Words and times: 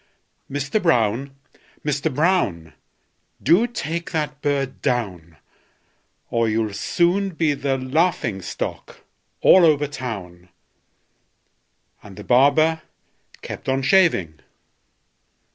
Mister 0.49 0.79
Brown! 0.79 1.35
Mister 1.83 2.09
Brown! 2.09 2.73
Do 3.43 3.67
take 3.67 4.09
that 4.09 4.41
bird 4.41 4.81
down, 4.81 5.37
Or 6.31 6.49
you'll 6.49 6.73
soon 6.73 7.29
be 7.35 7.53
the 7.53 7.77
laughing 7.77 8.41
stock 8.41 9.01
all 9.41 9.63
over 9.63 9.85
town!" 9.85 10.49
And 12.01 12.15
the 12.15 12.23
barber 12.23 12.81
kept 13.43 13.69
on 13.69 13.83
shaving. 13.83 14.39